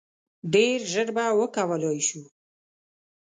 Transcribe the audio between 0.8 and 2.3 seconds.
ژر به وکولای شو.